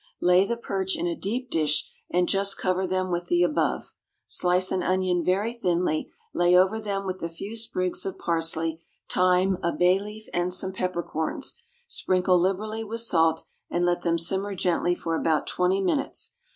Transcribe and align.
Lay 0.19 0.47
the 0.47 0.57
perch 0.57 0.95
in 0.97 1.05
a 1.05 1.15
deep 1.15 1.51
dish, 1.51 1.87
and 2.09 2.27
just 2.27 2.57
cover 2.57 2.87
them 2.87 3.11
with 3.11 3.27
the 3.27 3.43
above. 3.43 3.93
Slice 4.25 4.71
an 4.71 4.81
onion 4.81 5.23
very 5.23 5.53
thinly, 5.53 6.09
lay 6.33 6.57
over 6.57 6.79
them 6.79 7.05
with 7.05 7.21
a 7.21 7.29
few 7.29 7.55
sprigs 7.55 8.03
of 8.03 8.17
parsley, 8.17 8.81
thyme, 9.07 9.59
a 9.61 9.71
bay 9.71 9.99
leaf, 9.99 10.27
and 10.33 10.51
some 10.55 10.73
peppercorns, 10.73 11.53
sprinkle 11.87 12.39
liberally 12.39 12.83
with 12.83 13.01
salt, 13.01 13.43
and 13.69 13.85
let 13.85 14.01
them 14.01 14.17
simmer 14.17 14.55
gently 14.55 14.95
for 14.95 15.15
about 15.15 15.45
twenty 15.45 15.79
minutes. 15.79 16.31